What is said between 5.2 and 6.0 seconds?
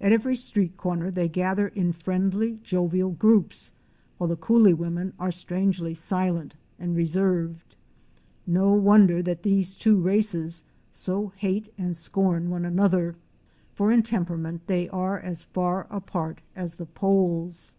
strangely